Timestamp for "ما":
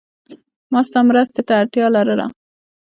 0.71-0.81